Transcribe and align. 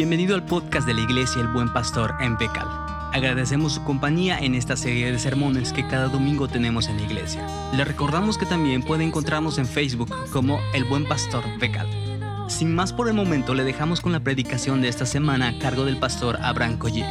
Bienvenido 0.00 0.34
al 0.34 0.46
podcast 0.46 0.86
de 0.86 0.94
la 0.94 1.02
Iglesia 1.02 1.42
El 1.42 1.48
Buen 1.48 1.70
Pastor 1.74 2.14
en 2.22 2.38
Becal. 2.38 2.66
Agradecemos 3.12 3.74
su 3.74 3.84
compañía 3.84 4.38
en 4.38 4.54
esta 4.54 4.74
serie 4.74 5.12
de 5.12 5.18
sermones 5.18 5.74
que 5.74 5.86
cada 5.86 6.08
domingo 6.08 6.48
tenemos 6.48 6.88
en 6.88 6.96
la 6.96 7.02
iglesia. 7.02 7.46
Le 7.74 7.84
recordamos 7.84 8.38
que 8.38 8.46
también 8.46 8.82
puede 8.82 9.04
encontrarnos 9.04 9.58
en 9.58 9.66
Facebook 9.66 10.08
como 10.32 10.58
El 10.72 10.84
Buen 10.84 11.04
Pastor 11.04 11.44
Becal. 11.58 11.86
Sin 12.48 12.74
más 12.74 12.94
por 12.94 13.08
el 13.08 13.14
momento, 13.14 13.52
le 13.52 13.62
dejamos 13.62 14.00
con 14.00 14.12
la 14.12 14.20
predicación 14.20 14.80
de 14.80 14.88
esta 14.88 15.04
semana 15.04 15.48
a 15.48 15.58
cargo 15.58 15.84
del 15.84 15.98
pastor 15.98 16.38
Abraham 16.40 16.78
Collie. 16.78 17.04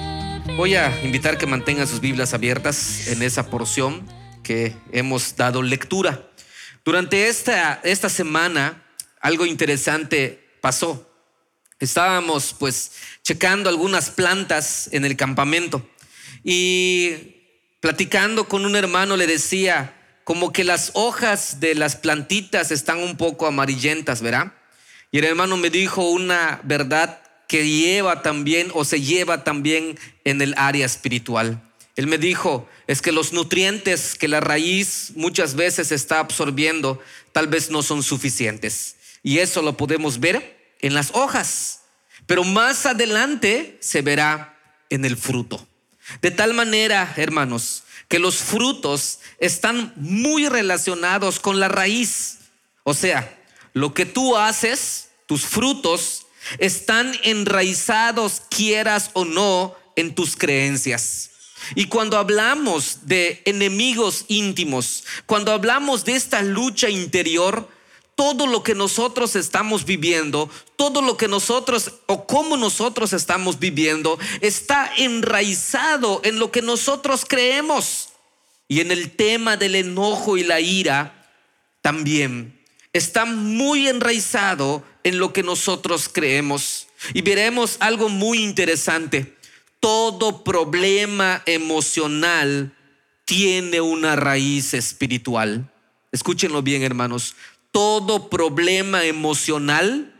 Voy 0.57 0.73
a 0.73 0.91
invitar 1.05 1.37
que 1.37 1.45
mantengan 1.45 1.85
sus 1.85 2.01
Biblias 2.01 2.33
abiertas 2.33 3.07
en 3.09 3.21
esa 3.21 3.51
porción 3.51 4.03
que 4.41 4.75
hemos 4.91 5.35
dado 5.35 5.61
lectura. 5.61 6.23
Durante 6.83 7.27
esta, 7.27 7.81
esta 7.83 8.09
semana, 8.09 8.81
algo 9.21 9.45
interesante 9.45 10.57
pasó. 10.59 11.08
Estábamos 11.79 12.55
pues 12.57 12.91
checando 13.23 13.69
algunas 13.69 14.09
plantas 14.09 14.89
en 14.91 15.05
el 15.05 15.15
campamento 15.15 15.87
y 16.43 17.35
platicando 17.79 18.47
con 18.47 18.65
un 18.65 18.75
hermano 18.75 19.15
le 19.15 19.27
decía 19.27 19.95
como 20.23 20.51
que 20.51 20.63
las 20.63 20.91
hojas 20.93 21.59
de 21.59 21.75
las 21.75 21.95
plantitas 21.95 22.71
están 22.71 22.99
un 22.99 23.17
poco 23.17 23.47
amarillentas, 23.47 24.21
¿verdad? 24.21 24.53
Y 25.11 25.19
el 25.19 25.25
hermano 25.25 25.57
me 25.57 25.69
dijo 25.69 26.09
una 26.09 26.61
verdad 26.63 27.21
que 27.47 27.67
lleva 27.67 28.21
también 28.21 28.69
o 28.73 28.85
se 28.85 29.01
lleva 29.01 29.43
también 29.43 29.97
en 30.23 30.41
el 30.41 30.53
área 30.57 30.85
espiritual. 30.85 31.63
Él 31.95 32.07
me 32.07 32.17
dijo, 32.17 32.69
es 32.87 33.01
que 33.01 33.11
los 33.11 33.33
nutrientes 33.33 34.15
que 34.15 34.27
la 34.27 34.39
raíz 34.39 35.13
muchas 35.15 35.55
veces 35.55 35.91
está 35.91 36.19
absorbiendo 36.19 37.01
tal 37.31 37.47
vez 37.47 37.71
no 37.71 37.81
son 37.81 38.03
suficientes. 38.03 38.97
Y 39.23 39.39
eso 39.39 39.61
lo 39.61 39.75
podemos 39.77 40.19
ver 40.19 40.75
en 40.79 40.93
las 40.93 41.11
hojas, 41.13 41.78
pero 42.29 42.43
más 42.43 42.85
adelante 42.85 43.79
se 43.81 44.03
verá 44.03 44.55
en 44.91 45.03
el 45.03 45.17
fruto. 45.17 45.67
De 46.21 46.29
tal 46.29 46.53
manera, 46.53 47.11
hermanos, 47.17 47.85
que 48.07 48.19
los 48.19 48.35
frutos 48.35 49.17
están 49.39 49.93
muy 49.95 50.47
relacionados 50.47 51.39
con 51.39 51.59
la 51.59 51.69
raíz. 51.69 52.37
O 52.83 52.93
sea, 52.93 53.35
lo 53.73 53.95
que 53.95 54.05
tú 54.05 54.37
haces, 54.37 55.09
tus 55.25 55.41
frutos, 55.41 56.27
están 56.59 57.13
enraizados, 57.23 58.43
quieras 58.47 59.09
o 59.13 59.25
no, 59.25 59.75
en 59.95 60.13
tus 60.13 60.35
creencias. 60.35 61.31
Y 61.73 61.87
cuando 61.87 62.15
hablamos 62.15 63.07
de 63.07 63.41
enemigos 63.45 64.25
íntimos, 64.27 65.03
cuando 65.25 65.51
hablamos 65.51 66.05
de 66.05 66.13
esta 66.13 66.43
lucha 66.43 66.91
interior, 66.91 67.67
todo 68.19 68.47
lo 68.47 68.63
que 68.63 68.75
nosotros 68.75 69.37
estamos 69.37 69.85
viviendo, 69.85 70.49
todo 70.75 71.01
lo 71.01 71.15
que 71.15 71.29
nosotros 71.29 71.93
o 72.05 72.27
cómo 72.27 72.57
nosotros 72.57 73.13
estamos 73.13 73.59
viviendo, 73.59 74.19
está 74.41 74.91
enraizado 74.97 76.19
en 76.25 76.37
lo 76.37 76.51
que 76.51 76.61
nosotros 76.61 77.23
creemos. 77.25 78.09
Y 78.67 78.81
en 78.81 78.91
el 78.91 79.11
tema 79.11 79.55
del 79.55 79.75
enojo 79.75 80.35
y 80.35 80.43
la 80.43 80.59
ira, 80.59 81.31
también 81.81 82.59
está 82.91 83.23
muy 83.23 83.87
enraizado 83.87 84.83
en 85.05 85.17
lo 85.17 85.31
que 85.31 85.41
nosotros 85.41 86.09
creemos. 86.11 86.87
Y 87.13 87.21
veremos 87.21 87.77
algo 87.79 88.09
muy 88.09 88.43
interesante. 88.43 89.37
Todo 89.79 90.43
problema 90.43 91.41
emocional 91.45 92.75
tiene 93.23 93.79
una 93.79 94.17
raíz 94.17 94.73
espiritual. 94.73 95.71
Escúchenlo 96.11 96.61
bien, 96.61 96.83
hermanos 96.83 97.33
todo 97.71 98.29
problema 98.29 99.05
emocional 99.05 100.13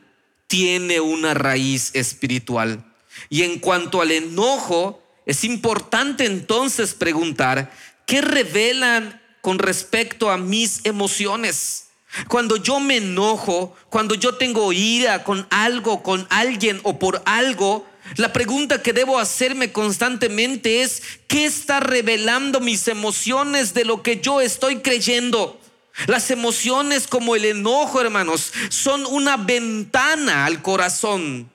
tiene 0.48 1.00
una 1.00 1.34
raíz 1.34 1.92
espiritual. 1.94 2.86
Y 3.30 3.44
en 3.44 3.60
cuanto 3.60 4.02
al 4.02 4.12
enojo, 4.12 5.02
es 5.26 5.44
importante 5.44 6.26
entonces 6.26 6.94
preguntar, 6.94 7.72
¿qué 8.06 8.22
revelan 8.22 9.22
con 9.42 9.60
respecto 9.60 10.32
a 10.32 10.38
mis 10.38 10.86
emociones? 10.86 11.88
Cuando 12.28 12.58
yo 12.58 12.80
me 12.80 12.98
enojo, 12.98 13.76
cuando 13.90 14.16
yo 14.16 14.36
tengo 14.36 14.74
ira 14.74 15.24
con 15.24 15.46
algo, 15.52 16.02
con 16.02 16.26
alguien 16.32 16.80
o 16.84 16.98
por 16.98 17.22
algo, 17.26 17.86
la 18.16 18.34
pregunta 18.34 18.82
que 18.82 18.94
debo 18.94 19.20
hacerme 19.20 19.72
constantemente 19.72 20.82
es, 20.82 21.04
¿qué 21.28 21.46
está 21.46 21.80
revelando 21.80 22.60
mis 22.60 22.88
emociones 22.88 23.76
de 23.76 23.86
lo 23.86 24.02
que 24.02 24.20
yo 24.20 24.42
estoy 24.42 24.78
creyendo? 24.78 25.60
Las 26.08 26.32
emociones 26.32 27.08
como 27.08 27.36
el 27.36 27.46
enojo, 27.46 28.02
hermanos, 28.02 28.54
son 28.70 29.06
una 29.06 29.38
ventana 29.38 30.46
al 30.46 30.62
corazón. 30.62 31.50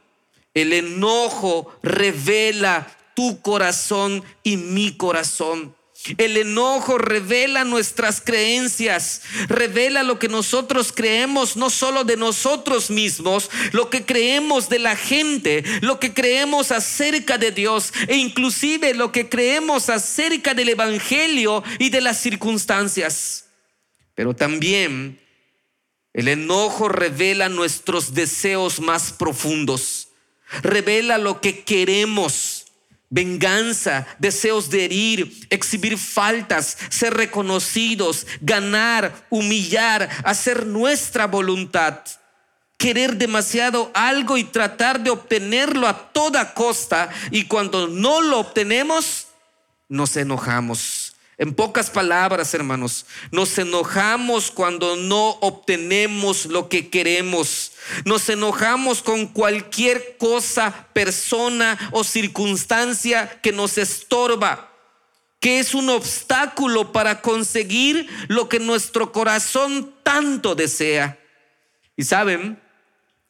El 0.52 0.72
enojo 0.72 1.74
revela 1.82 2.86
tu 3.14 3.40
corazón 3.40 4.22
y 4.42 4.56
mi 4.56 4.96
corazón. 4.96 5.74
El 6.18 6.36
enojo 6.36 6.98
revela 6.98 7.64
nuestras 7.64 8.20
creencias, 8.20 9.22
revela 9.48 10.02
lo 10.02 10.18
que 10.18 10.28
nosotros 10.28 10.92
creemos, 10.94 11.56
no 11.56 11.70
solo 11.70 12.04
de 12.04 12.18
nosotros 12.18 12.90
mismos, 12.90 13.50
lo 13.72 13.88
que 13.88 14.04
creemos 14.04 14.68
de 14.68 14.80
la 14.80 14.96
gente, 14.96 15.64
lo 15.80 15.98
que 15.98 16.12
creemos 16.12 16.72
acerca 16.72 17.38
de 17.38 17.52
Dios 17.52 17.94
e 18.06 18.16
inclusive 18.16 18.92
lo 18.92 19.12
que 19.12 19.30
creemos 19.30 19.88
acerca 19.88 20.52
del 20.52 20.68
Evangelio 20.68 21.64
y 21.78 21.88
de 21.88 22.02
las 22.02 22.20
circunstancias. 22.20 23.44
Pero 24.14 24.34
también 24.34 25.20
el 26.12 26.28
enojo 26.28 26.88
revela 26.88 27.48
nuestros 27.48 28.14
deseos 28.14 28.80
más 28.80 29.12
profundos, 29.12 30.08
revela 30.62 31.18
lo 31.18 31.40
que 31.40 31.64
queremos, 31.64 32.66
venganza, 33.10 34.06
deseos 34.18 34.70
de 34.70 34.84
herir, 34.84 35.46
exhibir 35.50 35.98
faltas, 35.98 36.76
ser 36.88 37.14
reconocidos, 37.14 38.26
ganar, 38.40 39.26
humillar, 39.30 40.08
hacer 40.24 40.66
nuestra 40.66 41.26
voluntad, 41.26 42.00
querer 42.76 43.16
demasiado 43.16 43.90
algo 43.94 44.36
y 44.36 44.44
tratar 44.44 45.00
de 45.00 45.10
obtenerlo 45.10 45.88
a 45.88 46.12
toda 46.12 46.54
costa. 46.54 47.10
Y 47.30 47.46
cuando 47.46 47.88
no 47.88 48.20
lo 48.20 48.40
obtenemos, 48.40 49.28
nos 49.88 50.16
enojamos. 50.16 51.13
En 51.36 51.52
pocas 51.52 51.90
palabras, 51.90 52.54
hermanos, 52.54 53.06
nos 53.32 53.58
enojamos 53.58 54.52
cuando 54.52 54.94
no 54.96 55.30
obtenemos 55.40 56.46
lo 56.46 56.68
que 56.68 56.90
queremos. 56.90 57.72
Nos 58.04 58.28
enojamos 58.28 59.02
con 59.02 59.26
cualquier 59.26 60.16
cosa, 60.16 60.88
persona 60.92 61.76
o 61.90 62.04
circunstancia 62.04 63.40
que 63.42 63.50
nos 63.50 63.78
estorba, 63.78 64.72
que 65.40 65.58
es 65.58 65.74
un 65.74 65.90
obstáculo 65.90 66.92
para 66.92 67.20
conseguir 67.20 68.08
lo 68.28 68.48
que 68.48 68.60
nuestro 68.60 69.10
corazón 69.10 69.92
tanto 70.04 70.54
desea. 70.54 71.18
Y 71.96 72.04
saben, 72.04 72.62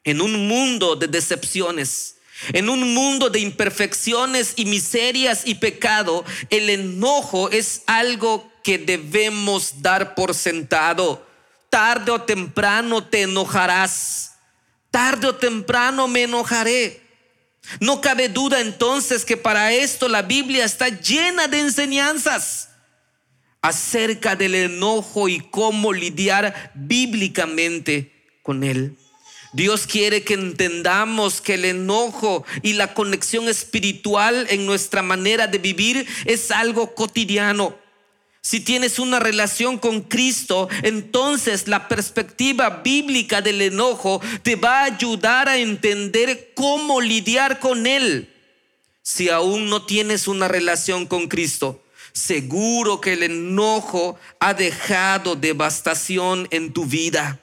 en 0.03 0.21
un 0.21 0.47
mundo 0.47 0.95
de 0.95 1.07
decepciones, 1.07 2.14
en 2.53 2.69
un 2.69 2.93
mundo 2.93 3.29
de 3.29 3.39
imperfecciones 3.39 4.53
y 4.55 4.65
miserias 4.65 5.43
y 5.45 5.55
pecado, 5.55 6.25
el 6.49 6.69
enojo 6.69 7.49
es 7.49 7.83
algo 7.87 8.51
que 8.63 8.77
debemos 8.77 9.81
dar 9.81 10.15
por 10.15 10.33
sentado. 10.33 11.25
Tarde 11.69 12.11
o 12.11 12.21
temprano 12.21 13.03
te 13.03 13.23
enojarás. 13.23 14.33
Tarde 14.91 15.27
o 15.27 15.35
temprano 15.35 16.07
me 16.07 16.23
enojaré. 16.23 17.01
No 17.79 18.01
cabe 18.01 18.29
duda 18.29 18.61
entonces 18.61 19.25
que 19.25 19.37
para 19.37 19.73
esto 19.73 20.07
la 20.07 20.21
Biblia 20.21 20.65
está 20.65 20.89
llena 20.89 21.47
de 21.47 21.59
enseñanzas 21.59 22.69
acerca 23.61 24.35
del 24.35 24.55
enojo 24.55 25.27
y 25.27 25.39
cómo 25.39 25.91
lidiar 25.91 26.71
bíblicamente 26.75 28.39
con 28.43 28.63
él. 28.63 28.95
Dios 29.55 29.87
quiere 29.87 30.25
que 30.25 30.33
entendamos 30.33 31.39
que 31.39 31.53
el 31.53 31.63
enojo 31.63 32.43
y 32.61 32.73
la 32.73 32.93
conexión 32.93 33.47
espiritual 33.47 34.47
en 34.49 34.65
nuestra 34.65 35.01
manera 35.01 35.47
de 35.47 35.59
vivir 35.59 36.05
es 36.25 36.51
algo 36.51 36.93
cotidiano. 36.93 37.73
Si 38.41 38.59
tienes 38.59 38.99
una 38.99 39.17
relación 39.17 39.77
con 39.77 40.01
Cristo, 40.01 40.67
entonces 40.83 41.69
la 41.69 41.87
perspectiva 41.87 42.81
bíblica 42.83 43.41
del 43.41 43.61
enojo 43.61 44.21
te 44.43 44.57
va 44.57 44.81
a 44.81 44.85
ayudar 44.85 45.47
a 45.47 45.57
entender 45.57 46.51
cómo 46.53 46.99
lidiar 46.99 47.61
con 47.61 47.87
él. 47.87 48.29
Si 49.03 49.29
aún 49.29 49.69
no 49.69 49.85
tienes 49.85 50.27
una 50.27 50.49
relación 50.49 51.05
con 51.05 51.29
Cristo, 51.29 51.81
seguro 52.11 52.99
que 52.99 53.13
el 53.13 53.23
enojo 53.23 54.19
ha 54.41 54.53
dejado 54.53 55.37
devastación 55.37 56.49
en 56.51 56.73
tu 56.73 56.85
vida. 56.85 57.39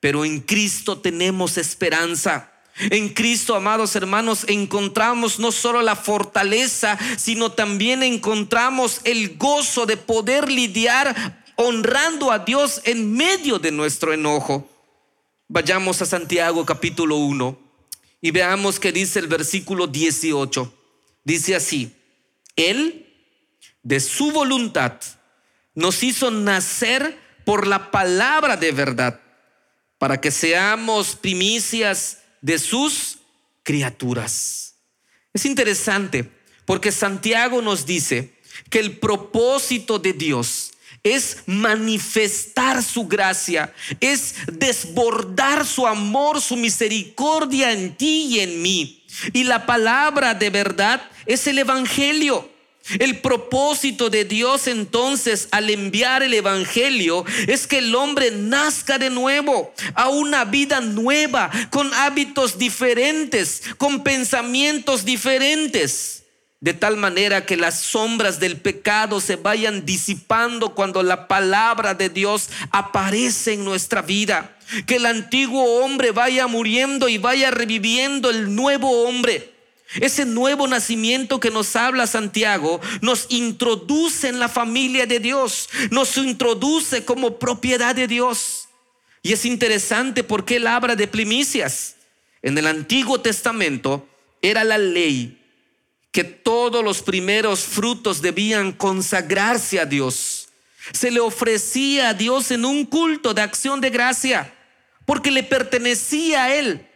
Pero 0.00 0.24
en 0.24 0.40
Cristo 0.40 0.98
tenemos 0.98 1.58
esperanza. 1.58 2.50
En 2.90 3.10
Cristo, 3.10 3.54
amados 3.54 3.94
hermanos, 3.94 4.44
encontramos 4.48 5.38
no 5.38 5.52
solo 5.52 5.82
la 5.82 5.96
fortaleza, 5.96 6.98
sino 7.18 7.52
también 7.52 8.02
encontramos 8.02 9.02
el 9.04 9.36
gozo 9.36 9.84
de 9.84 9.98
poder 9.98 10.50
lidiar 10.50 11.44
honrando 11.56 12.32
a 12.32 12.38
Dios 12.38 12.80
en 12.84 13.12
medio 13.12 13.58
de 13.58 13.70
nuestro 13.70 14.14
enojo. 14.14 14.66
Vayamos 15.46 16.00
a 16.00 16.06
Santiago 16.06 16.64
capítulo 16.64 17.16
1 17.16 17.58
Y 18.22 18.30
veamos 18.30 18.80
que 18.80 18.92
dice 18.92 19.18
el 19.18 19.26
versículo 19.26 19.86
18. 19.86 20.72
Dice 21.24 21.54
así, 21.54 21.94
Él, 22.56 23.06
de 23.82 24.00
su 24.00 24.32
voluntad, 24.32 24.94
nos 25.74 26.02
hizo 26.02 26.30
nacer 26.30 27.18
por 27.44 27.66
la 27.66 27.90
palabra 27.90 28.56
de 28.56 28.72
verdad, 28.72 29.20
para 30.00 30.18
que 30.18 30.30
seamos 30.30 31.14
primicias 31.14 32.20
de 32.40 32.58
sus 32.58 33.18
criaturas. 33.62 34.76
Es 35.34 35.44
interesante 35.44 36.26
porque 36.64 36.90
Santiago 36.90 37.60
nos 37.60 37.84
dice 37.84 38.32
que 38.70 38.78
el 38.78 38.98
propósito 38.98 39.98
de 39.98 40.14
Dios 40.14 40.72
es 41.02 41.42
manifestar 41.44 42.82
su 42.82 43.08
gracia, 43.08 43.74
es 44.00 44.36
desbordar 44.50 45.66
su 45.66 45.86
amor, 45.86 46.40
su 46.40 46.56
misericordia 46.56 47.70
en 47.72 47.94
ti 47.94 48.24
y 48.30 48.40
en 48.40 48.62
mí. 48.62 49.04
Y 49.34 49.44
la 49.44 49.66
palabra 49.66 50.32
de 50.32 50.48
verdad 50.48 51.10
es 51.26 51.46
el 51.46 51.58
Evangelio. 51.58 52.49
El 52.98 53.20
propósito 53.20 54.10
de 54.10 54.24
Dios 54.24 54.66
entonces 54.66 55.48
al 55.52 55.70
enviar 55.70 56.22
el 56.22 56.34
Evangelio 56.34 57.24
es 57.46 57.66
que 57.66 57.78
el 57.78 57.94
hombre 57.94 58.30
nazca 58.32 58.98
de 58.98 59.10
nuevo 59.10 59.72
a 59.94 60.08
una 60.08 60.44
vida 60.44 60.80
nueva, 60.80 61.50
con 61.70 61.92
hábitos 61.94 62.58
diferentes, 62.58 63.62
con 63.78 64.02
pensamientos 64.02 65.04
diferentes 65.04 66.20
de 66.60 66.74
tal 66.74 66.98
manera 66.98 67.46
que 67.46 67.56
las 67.56 67.80
sombras 67.80 68.38
del 68.38 68.58
pecado 68.58 69.20
se 69.20 69.36
vayan 69.36 69.86
disipando 69.86 70.74
cuando 70.74 71.02
la 71.02 71.26
palabra 71.26 71.94
de 71.94 72.10
Dios 72.10 72.50
aparece 72.70 73.54
en 73.54 73.64
nuestra 73.64 74.02
vida. 74.02 74.56
Que 74.86 74.96
el 74.96 75.06
antiguo 75.06 75.82
hombre 75.82 76.10
vaya 76.12 76.46
muriendo 76.46 77.08
y 77.08 77.16
vaya 77.16 77.50
reviviendo 77.50 78.28
el 78.28 78.54
nuevo 78.54 79.04
hombre. 79.04 79.54
Ese 79.94 80.24
nuevo 80.24 80.68
nacimiento 80.68 81.40
que 81.40 81.50
nos 81.50 81.74
habla 81.74 82.06
Santiago 82.06 82.80
nos 83.00 83.26
introduce 83.28 84.28
en 84.28 84.38
la 84.38 84.48
familia 84.48 85.06
de 85.06 85.18
Dios, 85.18 85.68
nos 85.90 86.16
introduce 86.16 87.04
como 87.04 87.38
propiedad 87.38 87.94
de 87.94 88.06
Dios. 88.06 88.68
Y 89.22 89.32
es 89.32 89.44
interesante 89.44 90.22
porque 90.22 90.56
él 90.56 90.66
habla 90.66 90.94
de 90.94 91.08
primicias. 91.08 91.96
En 92.42 92.56
el 92.56 92.66
Antiguo 92.66 93.20
Testamento 93.20 94.08
era 94.40 94.64
la 94.64 94.78
ley 94.78 95.36
que 96.12 96.24
todos 96.24 96.84
los 96.84 97.02
primeros 97.02 97.60
frutos 97.60 98.22
debían 98.22 98.72
consagrarse 98.72 99.78
a 99.78 99.86
Dios. 99.86 100.48
Se 100.92 101.10
le 101.10 101.20
ofrecía 101.20 102.10
a 102.10 102.14
Dios 102.14 102.50
en 102.50 102.64
un 102.64 102.84
culto 102.84 103.34
de 103.34 103.42
acción 103.42 103.80
de 103.80 103.90
gracia, 103.90 104.52
porque 105.04 105.30
le 105.30 105.42
pertenecía 105.42 106.44
a 106.44 106.54
Él. 106.54 106.86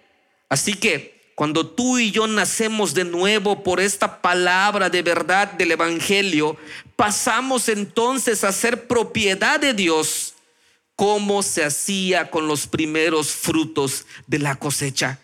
Así 0.49 0.75
que 0.75 1.14
cuando 1.35 1.67
tú 1.67 1.99
y 1.99 2.13
yo 2.13 2.27
nacemos 2.27 2.95
de 2.95 3.05
nuevo 3.05 3.63
por 3.65 3.81
esta 3.81 4.23
palabra 4.23 4.89
de 4.89 5.03
verdad 5.03 5.53
del 5.53 5.73
Evangelio, 5.73 6.57
pasamos 6.95 7.69
entonces 7.69 8.45
a 8.45 8.53
ser 8.53 8.87
propiedad 8.87 9.59
de 9.59 9.75
Dios, 9.75 10.35
como 10.95 11.43
se 11.43 11.65
hacía 11.65 12.31
con 12.31 12.47
los 12.47 12.69
primeros 12.69 13.33
frutos 13.33 14.07
de 14.29 14.39
la 14.39 14.55
cosecha. 14.57 15.19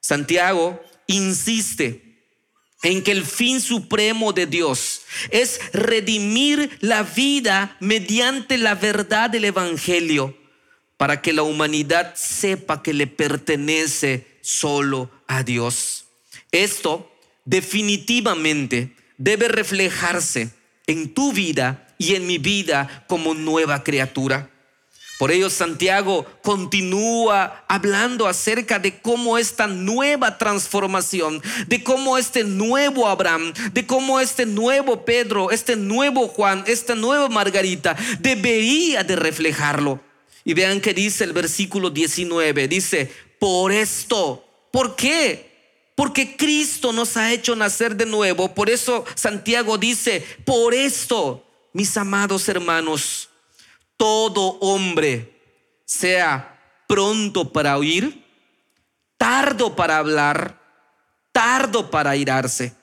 Santiago 0.00 0.80
insiste 1.08 2.04
en 2.84 3.02
que 3.02 3.10
el 3.10 3.24
fin 3.24 3.60
supremo 3.60 4.32
de 4.32 4.46
Dios 4.46 5.00
es 5.30 5.58
redimir 5.72 6.76
la 6.80 7.02
vida 7.02 7.76
mediante 7.80 8.56
la 8.56 8.76
verdad 8.76 9.30
del 9.30 9.46
Evangelio, 9.46 10.36
para 10.96 11.20
que 11.20 11.32
la 11.32 11.42
humanidad 11.42 12.14
sepa 12.14 12.82
que 12.82 12.92
le 12.92 13.08
pertenece 13.08 14.38
solo 14.42 15.10
a 15.26 15.42
Dios. 15.42 16.04
Esto 16.50 17.10
definitivamente 17.44 18.94
debe 19.18 19.48
reflejarse 19.48 20.50
en 20.86 21.14
tu 21.14 21.32
vida 21.32 21.86
y 21.98 22.14
en 22.14 22.26
mi 22.26 22.38
vida 22.38 23.04
como 23.08 23.34
nueva 23.34 23.82
criatura. 23.84 24.50
Por 25.18 25.30
ello 25.30 25.48
Santiago 25.48 26.26
continúa 26.42 27.64
hablando 27.68 28.26
acerca 28.26 28.80
de 28.80 28.98
cómo 28.98 29.38
esta 29.38 29.68
nueva 29.68 30.38
transformación, 30.38 31.40
de 31.68 31.84
cómo 31.84 32.18
este 32.18 32.42
nuevo 32.42 33.06
Abraham, 33.06 33.52
de 33.72 33.86
cómo 33.86 34.18
este 34.18 34.44
nuevo 34.44 35.04
Pedro, 35.04 35.52
este 35.52 35.76
nuevo 35.76 36.26
Juan, 36.26 36.64
esta 36.66 36.96
nueva 36.96 37.28
Margarita 37.28 37.96
debería 38.18 39.04
de 39.04 39.14
reflejarlo. 39.14 40.00
Y 40.44 40.52
vean 40.52 40.80
que 40.80 40.92
dice 40.92 41.22
el 41.22 41.32
versículo 41.32 41.90
19, 41.90 42.66
dice, 42.66 43.10
por 43.38 43.70
esto, 43.70 44.44
¿por 44.74 44.96
qué? 44.96 45.92
Porque 45.94 46.36
Cristo 46.36 46.92
nos 46.92 47.16
ha 47.16 47.32
hecho 47.32 47.54
nacer 47.54 47.94
de 47.94 48.06
nuevo. 48.06 48.52
Por 48.52 48.68
eso 48.68 49.04
Santiago 49.14 49.78
dice, 49.78 50.26
por 50.44 50.74
esto, 50.74 51.46
mis 51.72 51.96
amados 51.96 52.48
hermanos, 52.48 53.28
todo 53.96 54.58
hombre 54.58 55.40
sea 55.84 56.60
pronto 56.88 57.52
para 57.52 57.78
oír, 57.78 58.24
tardo 59.16 59.76
para 59.76 59.98
hablar, 59.98 60.60
tardo 61.30 61.88
para 61.88 62.16
irarse. 62.16 62.74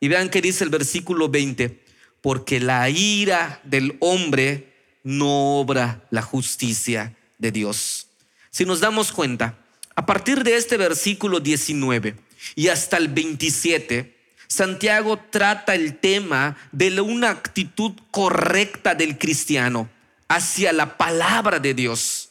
Y 0.00 0.08
vean 0.08 0.30
que 0.30 0.42
dice 0.42 0.64
el 0.64 0.70
versículo 0.70 1.28
20, 1.28 1.80
porque 2.22 2.58
la 2.58 2.90
ira 2.90 3.60
del 3.62 3.96
hombre 4.00 4.74
no 5.04 5.60
obra 5.60 6.04
la 6.10 6.22
justicia 6.22 7.16
de 7.38 7.52
Dios. 7.52 8.08
Si 8.50 8.64
nos 8.64 8.80
damos 8.80 9.12
cuenta, 9.12 9.56
a 9.96 10.04
partir 10.04 10.44
de 10.44 10.56
este 10.56 10.76
versículo 10.76 11.40
19 11.40 12.16
y 12.54 12.68
hasta 12.68 12.98
el 12.98 13.08
27, 13.08 14.14
Santiago 14.46 15.18
trata 15.30 15.74
el 15.74 15.98
tema 15.98 16.56
de 16.70 17.00
una 17.00 17.30
actitud 17.30 17.92
correcta 18.10 18.94
del 18.94 19.18
cristiano 19.18 19.88
hacia 20.28 20.72
la 20.72 20.98
palabra 20.98 21.58
de 21.58 21.72
Dios, 21.72 22.28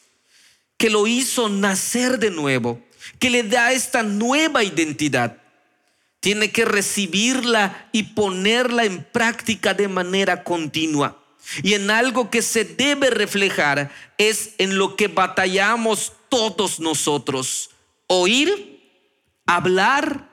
que 0.78 0.90
lo 0.90 1.08
hizo 1.08 1.48
nacer 1.48 2.18
de 2.18 2.30
nuevo, 2.30 2.80
que 3.18 3.30
le 3.30 3.42
da 3.42 3.72
esta 3.72 4.04
nueva 4.04 4.62
identidad. 4.62 5.38
Tiene 6.20 6.52
que 6.52 6.64
recibirla 6.64 7.88
y 7.92 8.04
ponerla 8.04 8.84
en 8.84 9.02
práctica 9.02 9.74
de 9.74 9.88
manera 9.88 10.44
continua. 10.44 11.22
Y 11.62 11.74
en 11.74 11.90
algo 11.90 12.30
que 12.30 12.42
se 12.42 12.64
debe 12.64 13.10
reflejar 13.10 13.90
es 14.18 14.54
en 14.58 14.78
lo 14.78 14.96
que 14.96 15.08
batallamos 15.08 16.12
todos 16.28 16.80
nosotros. 16.80 17.70
Oír, 18.06 18.80
hablar 19.46 20.30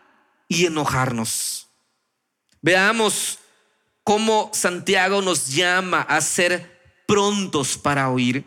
y 0.47 0.65
enojarnos. 0.65 1.67
Veamos 2.61 3.39
cómo 4.03 4.49
Santiago 4.53 5.21
nos 5.21 5.47
llama 5.49 6.01
a 6.01 6.21
ser 6.21 7.03
prontos 7.07 7.77
para 7.77 8.09
oír. 8.09 8.45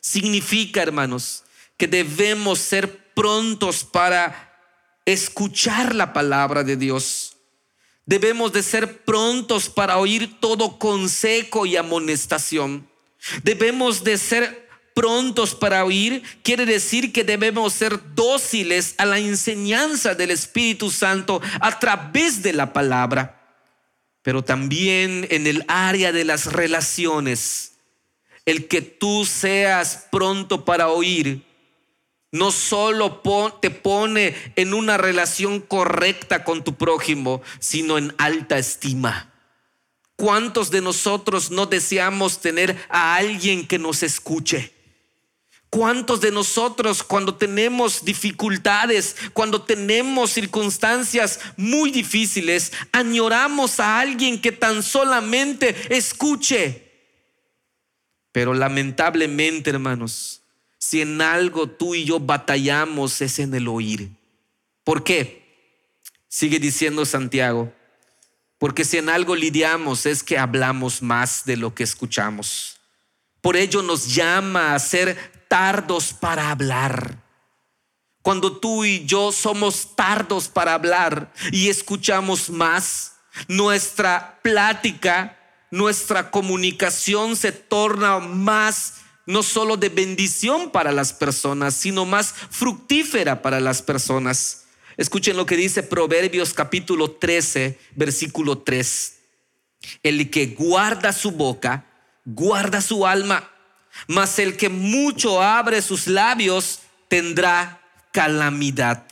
Significa, 0.00 0.82
hermanos, 0.82 1.44
que 1.76 1.86
debemos 1.86 2.58
ser 2.58 3.12
prontos 3.14 3.84
para 3.84 4.50
escuchar 5.04 5.94
la 5.94 6.12
palabra 6.12 6.64
de 6.64 6.76
Dios. 6.76 7.36
Debemos 8.06 8.52
de 8.52 8.62
ser 8.62 9.04
prontos 9.04 9.68
para 9.68 9.98
oír 9.98 10.40
todo 10.40 10.78
consejo 10.78 11.66
y 11.66 11.76
amonestación. 11.76 12.88
Debemos 13.42 14.02
de 14.02 14.18
ser 14.18 14.69
prontos 15.00 15.54
para 15.54 15.82
oír 15.82 16.22
quiere 16.42 16.66
decir 16.66 17.10
que 17.10 17.24
debemos 17.24 17.72
ser 17.72 17.98
dóciles 18.14 18.94
a 18.98 19.06
la 19.06 19.18
enseñanza 19.18 20.14
del 20.14 20.30
Espíritu 20.30 20.90
Santo 20.90 21.40
a 21.58 21.78
través 21.78 22.42
de 22.42 22.52
la 22.52 22.74
palabra. 22.74 23.64
Pero 24.20 24.44
también 24.44 25.26
en 25.30 25.46
el 25.46 25.64
área 25.68 26.12
de 26.12 26.26
las 26.26 26.52
relaciones 26.52 27.78
el 28.44 28.68
que 28.68 28.82
tú 28.82 29.24
seas 29.24 30.06
pronto 30.12 30.66
para 30.66 30.88
oír, 30.88 31.46
no 32.30 32.52
solo 32.52 33.22
te 33.62 33.70
pone 33.70 34.34
en 34.56 34.74
una 34.74 34.98
relación 34.98 35.60
correcta 35.60 36.44
con 36.44 36.62
tu 36.62 36.74
prójimo, 36.74 37.40
sino 37.58 37.96
en 37.96 38.14
alta 38.18 38.58
estima. 38.58 39.32
¿Cuántos 40.16 40.70
de 40.70 40.82
nosotros 40.82 41.50
no 41.50 41.64
deseamos 41.64 42.42
tener 42.42 42.76
a 42.90 43.14
alguien 43.14 43.66
que 43.66 43.78
nos 43.78 44.02
escuche? 44.02 44.78
¿Cuántos 45.70 46.20
de 46.20 46.32
nosotros 46.32 47.04
cuando 47.04 47.36
tenemos 47.36 48.04
dificultades, 48.04 49.14
cuando 49.32 49.62
tenemos 49.62 50.32
circunstancias 50.32 51.38
muy 51.56 51.92
difíciles, 51.92 52.72
añoramos 52.90 53.78
a 53.78 54.00
alguien 54.00 54.40
que 54.40 54.50
tan 54.50 54.82
solamente 54.82 55.76
escuche? 55.96 56.90
Pero 58.32 58.52
lamentablemente, 58.52 59.70
hermanos, 59.70 60.42
si 60.76 61.02
en 61.02 61.22
algo 61.22 61.68
tú 61.68 61.94
y 61.94 62.04
yo 62.04 62.18
batallamos 62.18 63.20
es 63.20 63.38
en 63.38 63.54
el 63.54 63.68
oír. 63.68 64.10
¿Por 64.82 65.04
qué? 65.04 65.40
Sigue 66.28 66.58
diciendo 66.58 67.04
Santiago. 67.04 67.72
Porque 68.58 68.84
si 68.84 68.98
en 68.98 69.08
algo 69.08 69.36
lidiamos 69.36 70.04
es 70.04 70.24
que 70.24 70.36
hablamos 70.36 71.00
más 71.00 71.44
de 71.44 71.56
lo 71.56 71.74
que 71.74 71.84
escuchamos. 71.84 72.76
Por 73.40 73.56
ello 73.56 73.82
nos 73.82 74.12
llama 74.14 74.74
a 74.74 74.78
ser 74.80 75.39
tardos 75.50 76.14
para 76.14 76.50
hablar 76.50 77.20
cuando 78.22 78.58
tú 78.58 78.84
y 78.84 79.04
yo 79.06 79.32
somos 79.32 79.96
tardos 79.96 80.48
para 80.48 80.74
hablar 80.74 81.32
y 81.52 81.68
escuchamos 81.68 82.50
más, 82.50 83.14
nuestra 83.48 84.40
plática, 84.42 85.38
nuestra 85.70 86.30
comunicación 86.30 87.36
se 87.36 87.52
torna 87.52 88.18
más 88.18 88.96
no 89.26 89.42
solo 89.42 89.76
de 89.76 89.88
bendición 89.88 90.70
para 90.70 90.92
las 90.92 91.12
personas, 91.12 91.74
sino 91.74 92.04
más 92.04 92.34
fructífera 92.50 93.42
para 93.42 93.60
las 93.60 93.80
personas. 93.80 94.64
Escuchen 94.96 95.36
lo 95.36 95.46
que 95.46 95.56
dice 95.56 95.82
Proverbios 95.82 96.52
capítulo 96.52 97.12
13, 97.12 97.78
versículo 97.94 98.58
3. 98.58 99.18
El 100.02 100.30
que 100.30 100.48
guarda 100.48 101.12
su 101.12 101.30
boca, 101.30 101.86
guarda 102.26 102.82
su 102.82 103.06
alma, 103.06 103.50
mas 104.06 104.38
el 104.38 104.56
que 104.56 104.68
mucho 104.68 105.42
abre 105.42 105.82
sus 105.82 106.06
labios 106.06 106.80
tendrá 107.08 107.80
calamidad. 108.12 109.06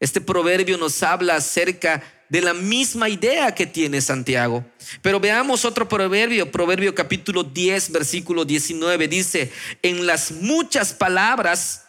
Este 0.00 0.20
proverbio 0.20 0.78
nos 0.78 1.02
habla 1.02 1.36
acerca 1.36 2.02
de 2.28 2.40
la 2.40 2.54
misma 2.54 3.08
idea 3.08 3.54
que 3.54 3.66
tiene 3.66 4.00
Santiago. 4.00 4.64
Pero 5.02 5.18
veamos 5.18 5.64
otro 5.64 5.88
proverbio, 5.88 6.50
proverbio 6.50 6.94
capítulo 6.94 7.42
10, 7.42 7.92
versículo 7.92 8.44
19, 8.44 9.08
dice, 9.08 9.50
en 9.82 10.06
las 10.06 10.30
muchas 10.30 10.92
palabras 10.92 11.86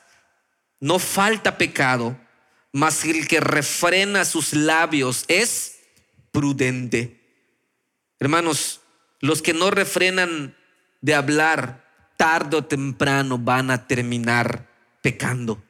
no 0.79 0.97
falta 0.97 1.57
pecado, 1.57 2.17
mas 2.71 3.03
el 3.03 3.27
que 3.27 3.39
refrena 3.39 4.23
sus 4.25 4.53
labios 4.53 5.25
es 5.27 5.79
prudente. 6.31 7.19
Hermanos, 8.19 8.81
los 9.19 9.41
que 9.41 9.53
no 9.53 9.71
refrenan 9.71 10.55
de 11.01 11.15
hablar, 11.15 11.88
tarde 12.19 12.57
o 12.57 12.65
temprano 12.65 13.37
van 13.37 13.71
a 13.71 13.87
terminar 13.87 14.67
pecando. 15.01 15.63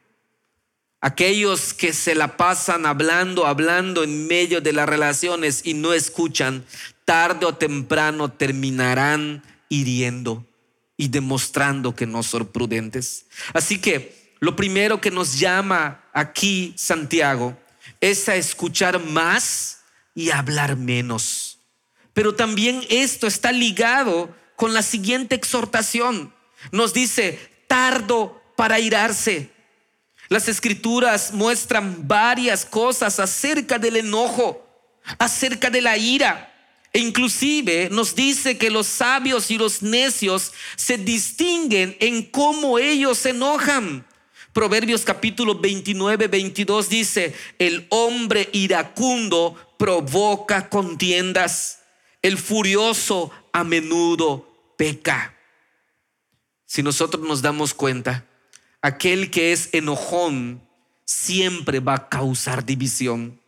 Aquellos 0.99 1.75
que 1.75 1.93
se 1.93 2.15
la 2.15 2.37
pasan 2.37 2.87
hablando, 2.87 3.45
hablando 3.45 4.03
en 4.03 4.25
medio 4.25 4.59
de 4.59 4.73
las 4.73 4.89
relaciones 4.89 5.61
y 5.63 5.75
no 5.75 5.93
escuchan, 5.93 6.65
tarde 7.05 7.45
o 7.45 7.53
temprano 7.53 8.31
terminarán 8.31 9.43
hiriendo 9.69 10.43
y 10.97 11.09
demostrando 11.09 11.93
que 11.93 12.07
no 12.07 12.23
son 12.23 12.47
prudentes. 12.47 13.27
Así 13.53 13.79
que 13.79 14.33
lo 14.39 14.55
primero 14.55 14.99
que 14.99 15.11
nos 15.11 15.37
llama 15.37 16.03
aquí 16.13 16.73
Santiago 16.75 17.55
es 18.01 18.27
a 18.27 18.35
escuchar 18.35 18.99
más 18.99 19.81
y 20.15 20.31
hablar 20.31 20.77
menos. 20.77 21.59
Pero 22.13 22.33
también 22.33 22.81
esto 22.89 23.27
está 23.27 23.51
ligado 23.51 24.35
con 24.55 24.73
la 24.73 24.81
siguiente 24.81 25.35
exhortación. 25.35 26.33
Nos 26.71 26.93
dice, 26.93 27.39
tardo 27.67 28.41
para 28.55 28.79
irarse 28.79 29.49
las 30.29 30.47
escrituras 30.47 31.33
muestran 31.33 32.07
varias 32.07 32.63
cosas 32.63 33.19
acerca 33.19 33.79
del 33.79 33.95
enojo, 33.95 34.63
acerca 35.17 35.71
de 35.71 35.81
la 35.81 35.97
ira. 35.97 36.45
E 36.93 36.99
inclusive 36.99 37.89
nos 37.91 38.13
dice 38.13 38.57
que 38.57 38.69
los 38.69 38.85
sabios 38.85 39.49
y 39.49 39.57
los 39.57 39.81
necios 39.81 40.53
se 40.75 40.99
distinguen 40.99 41.97
en 41.99 42.23
cómo 42.23 42.77
ellos 42.77 43.17
se 43.17 43.31
enojan. 43.31 44.05
Proverbios 44.53 45.01
capítulo 45.01 45.55
29, 45.55 46.27
22 46.27 46.89
dice, 46.89 47.33
el 47.57 47.87
hombre 47.89 48.49
iracundo 48.53 49.55
provoca 49.79 50.69
contiendas, 50.69 51.79
el 52.21 52.37
furioso 52.37 53.31
a 53.51 53.63
menudo 53.63 54.73
peca. 54.77 55.38
Si 56.69 56.83
nosotros 56.83 57.27
nos 57.27 57.41
damos 57.41 57.73
cuenta, 57.73 58.27
aquel 58.83 59.31
que 59.31 59.53
es 59.53 59.69
enojón 59.73 60.61
siempre 61.03 61.79
va 61.79 61.95
a 61.95 62.09
causar 62.09 62.63
división. 62.63 63.38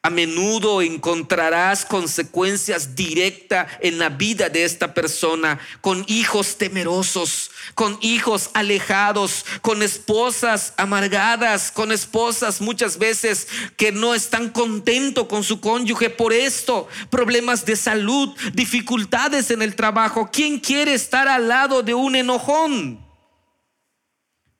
A 0.00 0.10
menudo 0.10 0.80
encontrarás 0.80 1.84
consecuencias 1.84 2.94
directas 2.94 3.66
en 3.80 3.98
la 3.98 4.10
vida 4.10 4.48
de 4.48 4.62
esta 4.62 4.94
persona, 4.94 5.58
con 5.80 6.04
hijos 6.06 6.56
temerosos, 6.56 7.50
con 7.74 7.98
hijos 8.00 8.50
alejados, 8.54 9.44
con 9.60 9.82
esposas 9.82 10.72
amargadas, 10.76 11.72
con 11.72 11.90
esposas 11.90 12.60
muchas 12.60 12.98
veces 12.98 13.48
que 13.76 13.90
no 13.90 14.14
están 14.14 14.50
contentos 14.50 15.26
con 15.26 15.42
su 15.42 15.60
cónyuge 15.60 16.10
por 16.10 16.32
esto, 16.32 16.86
problemas 17.10 17.66
de 17.66 17.74
salud, 17.74 18.36
dificultades 18.54 19.50
en 19.50 19.62
el 19.62 19.74
trabajo. 19.74 20.30
¿Quién 20.32 20.60
quiere 20.60 20.94
estar 20.94 21.26
al 21.26 21.48
lado 21.48 21.82
de 21.82 21.94
un 21.94 22.14
enojón? 22.14 23.04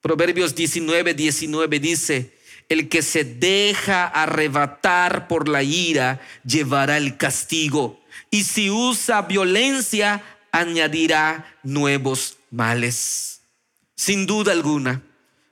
Proverbios 0.01 0.55
19, 0.57 1.15
19 1.15 1.79
dice, 1.79 2.38
el 2.69 2.89
que 2.89 3.03
se 3.03 3.25
deja 3.25 4.07
arrebatar 4.07 5.29
por 5.29 5.49
la 5.49 5.63
ira 5.63 6.21
llevará 6.45 6.97
el 6.97 7.17
castigo, 7.17 8.01
y 8.31 8.45
si 8.45 8.71
usa 8.71 9.23
violencia 9.23 10.23
añadirá 10.53 11.57
nuevos 11.63 12.37
males. 12.51 13.41
Sin 13.95 14.27
duda 14.27 14.53
alguna, 14.53 15.03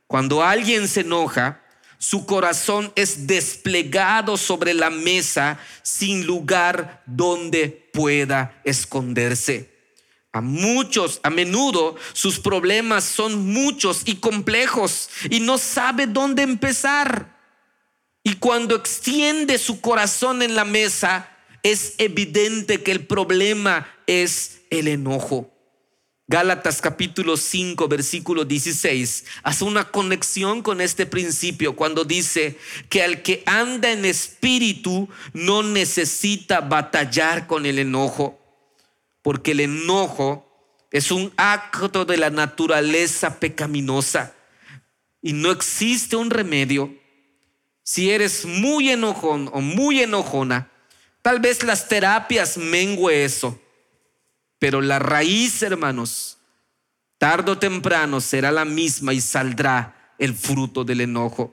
cuando 0.06 0.42
alguien 0.42 0.88
se 0.88 1.00
enoja, 1.00 1.62
su 1.98 2.26
corazón 2.26 2.92
es 2.94 3.26
desplegado 3.26 4.36
sobre 4.36 4.74
la 4.74 4.90
mesa 4.90 5.58
sin 5.82 6.26
lugar 6.26 7.02
donde 7.06 7.88
pueda 7.92 8.60
esconderse. 8.64 9.75
Muchos, 10.40 11.20
a 11.22 11.30
menudo, 11.30 11.96
sus 12.12 12.38
problemas 12.38 13.04
son 13.04 13.46
muchos 13.52 14.02
y 14.04 14.16
complejos 14.16 15.08
y 15.30 15.40
no 15.40 15.58
sabe 15.58 16.06
dónde 16.06 16.42
empezar. 16.42 17.36
Y 18.22 18.34
cuando 18.34 18.74
extiende 18.74 19.58
su 19.58 19.80
corazón 19.80 20.42
en 20.42 20.56
la 20.56 20.64
mesa, 20.64 21.28
es 21.62 21.94
evidente 21.98 22.82
que 22.82 22.92
el 22.92 23.06
problema 23.06 23.88
es 24.06 24.62
el 24.70 24.88
enojo. 24.88 25.52
Gálatas 26.28 26.80
capítulo 26.80 27.36
5, 27.36 27.86
versículo 27.86 28.44
16, 28.44 29.26
hace 29.44 29.62
una 29.62 29.92
conexión 29.92 30.60
con 30.60 30.80
este 30.80 31.06
principio 31.06 31.76
cuando 31.76 32.04
dice 32.04 32.58
que 32.88 33.04
al 33.04 33.22
que 33.22 33.44
anda 33.46 33.92
en 33.92 34.04
espíritu 34.04 35.08
no 35.32 35.62
necesita 35.62 36.60
batallar 36.60 37.46
con 37.46 37.64
el 37.64 37.78
enojo 37.78 38.40
porque 39.26 39.50
el 39.50 39.58
enojo 39.58 40.86
es 40.92 41.10
un 41.10 41.32
acto 41.36 42.04
de 42.04 42.16
la 42.16 42.30
naturaleza 42.30 43.40
pecaminosa 43.40 44.36
y 45.20 45.32
no 45.32 45.50
existe 45.50 46.14
un 46.14 46.30
remedio. 46.30 46.94
Si 47.82 48.12
eres 48.12 48.44
muy 48.44 48.88
enojón 48.90 49.50
o 49.52 49.60
muy 49.60 50.00
enojona, 50.00 50.70
tal 51.22 51.40
vez 51.40 51.64
las 51.64 51.88
terapias 51.88 52.56
mengue 52.56 53.24
eso, 53.24 53.60
pero 54.60 54.80
la 54.80 55.00
raíz, 55.00 55.60
hermanos, 55.60 56.38
tarde 57.18 57.50
o 57.50 57.58
temprano 57.58 58.20
será 58.20 58.52
la 58.52 58.64
misma 58.64 59.12
y 59.12 59.20
saldrá 59.20 60.14
el 60.20 60.36
fruto 60.36 60.84
del 60.84 61.00
enojo. 61.00 61.52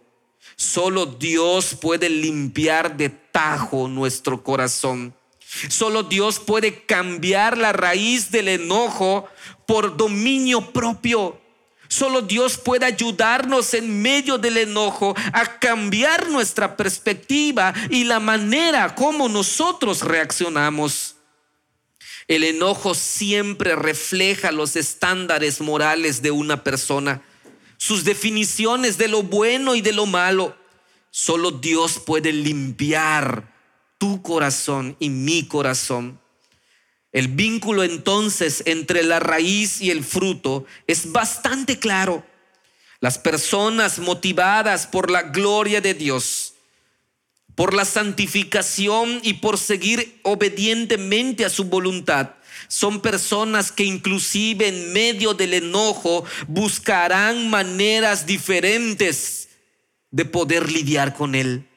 Solo 0.56 1.08
Dios 1.08 1.74
puede 1.82 2.08
limpiar 2.08 2.96
de 2.96 3.10
tajo 3.10 3.88
nuestro 3.88 4.44
corazón. 4.44 5.16
Solo 5.70 6.04
Dios 6.04 6.40
puede 6.40 6.84
cambiar 6.86 7.58
la 7.58 7.72
raíz 7.72 8.32
del 8.32 8.48
enojo 8.48 9.28
por 9.66 9.96
dominio 9.98 10.72
propio. 10.72 11.40
Solo 11.88 12.22
Dios 12.24 12.58
puede 12.58 12.86
ayudarnos 12.86 13.74
en 13.76 14.02
medio 14.02 14.40
del 14.40 14.58
enojo 14.58 15.16
a 15.32 15.60
cambiar 15.60 16.28
nuestra 16.30 16.76
perspectiva 16.76 17.74
y 17.90 18.04
la 18.04 18.20
manera 18.20 18.96
como 18.96 19.30
nosotros 19.30 20.02
reaccionamos. 20.02 21.18
El 22.28 22.46
enojo 22.46 22.96
siempre 22.96 23.76
refleja 23.76 24.52
los 24.52 24.76
estándares 24.76 25.62
morales 25.62 26.22
de 26.22 26.32
una 26.32 26.64
persona, 26.64 27.22
sus 27.78 28.04
definiciones 28.04 28.98
de 28.98 29.10
lo 29.10 29.22
bueno 29.22 29.76
y 29.76 29.82
de 29.82 29.92
lo 29.92 30.08
malo. 30.08 30.58
Solo 31.12 31.52
Dios 31.52 32.00
puede 32.00 32.32
limpiar 32.32 33.53
tu 34.04 34.22
corazón 34.22 34.98
y 35.00 35.10
mi 35.10 35.48
corazón. 35.48 36.20
El 37.14 37.30
vínculo 37.30 37.86
entonces 37.86 38.62
entre 38.66 39.02
la 39.02 39.22
raíz 39.22 39.80
y 39.80 39.92
el 39.92 40.04
fruto 40.04 40.66
es 40.88 41.14
bastante 41.14 41.80
claro. 41.80 42.22
Las 43.00 43.18
personas 43.18 44.00
motivadas 44.00 44.88
por 44.88 45.10
la 45.10 45.22
gloria 45.22 45.80
de 45.80 45.94
Dios, 45.94 46.56
por 47.56 47.74
la 47.74 47.86
santificación 47.86 49.22
y 49.24 49.36
por 49.36 49.58
seguir 49.58 50.20
obedientemente 50.24 51.46
a 51.46 51.50
su 51.50 51.64
voluntad, 51.64 52.32
son 52.68 53.00
personas 53.00 53.72
que 53.72 53.86
inclusive 53.86 54.68
en 54.68 54.92
medio 54.92 55.34
del 55.34 55.54
enojo 55.54 56.26
buscarán 56.50 57.50
maneras 57.50 58.26
diferentes 58.26 59.48
de 60.12 60.26
poder 60.26 60.70
lidiar 60.70 61.16
con 61.16 61.36
él. 61.36 61.70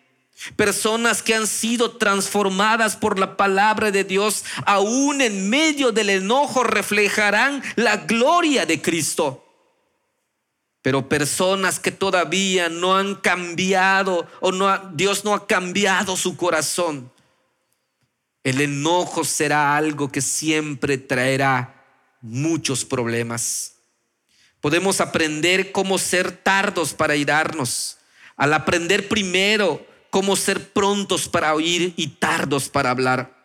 Personas 0.55 1.23
que 1.23 1.35
han 1.35 1.47
sido 1.47 1.93
transformadas 1.93 2.95
por 2.97 3.19
la 3.19 3.37
palabra 3.37 3.91
de 3.91 4.05
Dios, 4.05 4.45
aún 4.67 5.23
en 5.23 5.49
medio 5.49 5.93
del 5.93 6.11
enojo, 6.11 6.63
reflejarán 6.63 7.63
la 7.75 7.97
gloria 7.99 8.67
de 8.67 8.81
Cristo. 8.81 9.43
pero 10.83 11.09
personas 11.09 11.81
que 11.81 11.91
todavía 11.91 12.69
no 12.69 12.97
han 12.97 13.17
cambiado 13.17 14.29
o 14.39 14.53
no 14.53 14.79
Dios 14.95 15.25
no 15.25 15.35
ha 15.35 15.45
cambiado 15.45 16.17
su 16.17 16.37
corazón. 16.37 17.11
El 18.45 18.61
enojo 18.61 19.25
será 19.25 19.77
algo 19.77 20.13
que 20.13 20.21
siempre 20.21 20.97
traerá 20.97 21.85
muchos 22.21 22.85
problemas. 22.85 23.79
Podemos 24.61 25.01
aprender 25.01 25.73
cómo 25.73 25.99
ser 25.99 26.31
tardos 26.31 26.95
para 26.95 27.17
irarnos, 27.17 27.99
al 28.37 28.55
aprender 28.55 29.09
primero 29.09 29.85
cómo 30.17 30.35
ser 30.35 30.71
prontos 30.71 31.29
para 31.29 31.55
oír 31.55 31.93
y 31.95 32.07
tardos 32.07 32.71
para 32.71 32.89
hablar. 32.89 33.37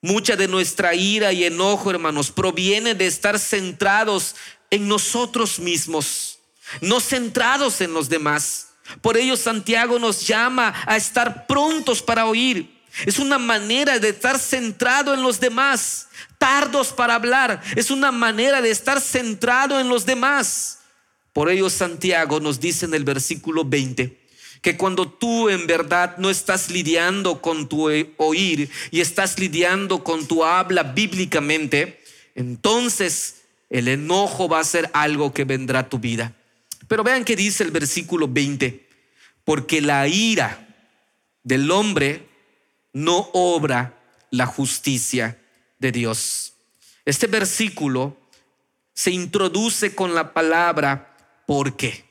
Mucha 0.00 0.34
de 0.34 0.48
nuestra 0.48 0.94
ira 0.94 1.34
y 1.34 1.44
enojo, 1.44 1.90
hermanos, 1.90 2.30
proviene 2.30 2.94
de 2.94 3.06
estar 3.06 3.38
centrados 3.38 4.36
en 4.70 4.88
nosotros 4.88 5.58
mismos, 5.58 6.38
no 6.80 6.98
centrados 6.98 7.82
en 7.82 7.92
los 7.92 8.08
demás. 8.08 8.68
Por 9.02 9.18
ello 9.18 9.36
Santiago 9.36 9.98
nos 9.98 10.26
llama 10.26 10.72
a 10.86 10.96
estar 10.96 11.46
prontos 11.46 12.00
para 12.00 12.24
oír. 12.24 12.74
Es 13.04 13.18
una 13.18 13.36
manera 13.36 13.98
de 13.98 14.08
estar 14.08 14.38
centrado 14.38 15.12
en 15.12 15.20
los 15.20 15.40
demás, 15.40 16.08
tardos 16.38 16.88
para 16.88 17.16
hablar. 17.16 17.60
Es 17.74 17.90
una 17.90 18.10
manera 18.10 18.62
de 18.62 18.70
estar 18.70 18.98
centrado 18.98 19.78
en 19.78 19.90
los 19.90 20.06
demás. 20.06 20.78
Por 21.34 21.50
ello 21.50 21.68
Santiago 21.68 22.40
nos 22.40 22.60
dice 22.60 22.86
en 22.86 22.94
el 22.94 23.04
versículo 23.04 23.62
20 23.62 24.24
que 24.62 24.76
cuando 24.76 25.08
tú 25.08 25.48
en 25.48 25.66
verdad 25.66 26.16
no 26.18 26.30
estás 26.30 26.70
lidiando 26.70 27.40
con 27.40 27.68
tu 27.68 27.88
oír 28.16 28.70
y 28.90 29.00
estás 29.00 29.38
lidiando 29.38 30.02
con 30.02 30.26
tu 30.26 30.44
habla 30.44 30.82
bíblicamente, 30.82 32.02
entonces 32.34 33.42
el 33.70 33.88
enojo 33.88 34.48
va 34.48 34.60
a 34.60 34.64
ser 34.64 34.90
algo 34.92 35.32
que 35.32 35.44
vendrá 35.44 35.80
a 35.80 35.88
tu 35.88 35.98
vida. 35.98 36.34
Pero 36.88 37.02
vean 37.02 37.24
que 37.24 37.36
dice 37.36 37.64
el 37.64 37.70
versículo 37.70 38.28
20, 38.28 38.86
porque 39.44 39.80
la 39.80 40.06
ira 40.06 40.66
del 41.42 41.70
hombre 41.70 42.26
no 42.92 43.30
obra 43.32 43.98
la 44.30 44.46
justicia 44.46 45.38
de 45.78 45.92
Dios. 45.92 46.54
Este 47.04 47.26
versículo 47.26 48.16
se 48.94 49.10
introduce 49.10 49.94
con 49.94 50.14
la 50.14 50.32
palabra 50.32 51.16
porque. 51.46 52.05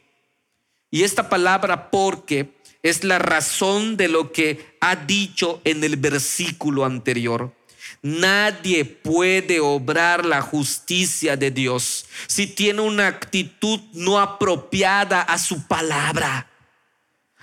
Y 0.95 1.03
esta 1.03 1.27
palabra 1.27 1.91
porque 1.91 2.55
es 2.81 3.03
la 3.03 3.19
razón 3.19 3.97
de 3.97 4.07
lo 4.07 4.31
que 4.31 4.77
ha 4.79 4.95
dicho 4.95 5.59
en 5.65 5.83
el 5.83 5.97
versículo 5.97 6.85
anterior. 6.85 7.53
Nadie 8.01 8.85
puede 8.85 9.59
obrar 9.59 10.23
la 10.23 10.41
justicia 10.41 11.35
de 11.35 11.51
Dios 11.51 12.05
si 12.27 12.47
tiene 12.47 12.79
una 12.79 13.07
actitud 13.07 13.81
no 13.91 14.21
apropiada 14.21 15.21
a 15.21 15.37
su 15.37 15.67
palabra. 15.67 16.49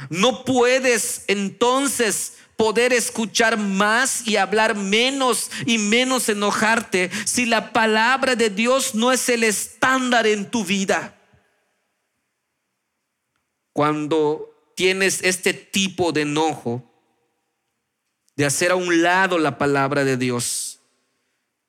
No 0.08 0.46
puedes 0.46 1.24
entonces 1.26 2.38
poder 2.56 2.94
escuchar 2.94 3.58
más 3.58 4.26
y 4.26 4.38
hablar 4.38 4.76
menos 4.76 5.50
y 5.66 5.76
menos 5.76 6.30
enojarte 6.30 7.10
si 7.26 7.44
la 7.44 7.74
palabra 7.74 8.34
de 8.34 8.48
Dios 8.48 8.94
no 8.94 9.12
es 9.12 9.28
el 9.28 9.44
estándar 9.44 10.26
en 10.26 10.50
tu 10.50 10.64
vida. 10.64 11.18
Cuando 13.72 14.72
tienes 14.76 15.22
este 15.22 15.54
tipo 15.54 16.12
de 16.12 16.22
enojo, 16.22 16.88
de 18.36 18.44
hacer 18.46 18.70
a 18.70 18.76
un 18.76 19.02
lado 19.02 19.38
la 19.38 19.58
palabra 19.58 20.04
de 20.04 20.16
Dios, 20.16 20.80